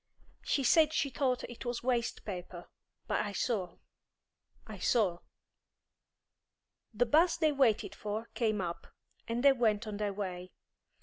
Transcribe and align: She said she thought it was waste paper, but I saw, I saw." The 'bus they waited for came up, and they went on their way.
She 0.41 0.63
said 0.63 0.93
she 0.93 1.11
thought 1.11 1.43
it 1.43 1.63
was 1.63 1.83
waste 1.83 2.25
paper, 2.25 2.67
but 3.05 3.21
I 3.21 3.33
saw, 3.33 3.77
I 4.65 4.79
saw." 4.79 5.19
The 6.91 7.05
'bus 7.05 7.37
they 7.37 7.51
waited 7.51 7.93
for 7.93 8.25
came 8.33 8.61
up, 8.61 8.87
and 9.27 9.43
they 9.43 9.53
went 9.53 9.85
on 9.85 9.97
their 9.97 10.11
way. 10.11 10.53